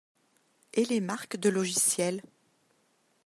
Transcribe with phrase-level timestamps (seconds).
[0.73, 2.23] Et les marques de logiciels?